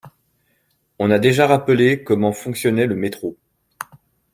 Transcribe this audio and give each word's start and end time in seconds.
On 0.97 1.11
a 1.11 1.19
déjà 1.19 1.45
rappelé 1.45 2.03
comment 2.03 2.33
fonctionnait 2.33 2.87
le 2.87 2.95
métro. 2.95 3.37